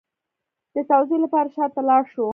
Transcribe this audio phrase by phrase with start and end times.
[0.73, 2.25] د توضیح لپاره شا ته لاړ شو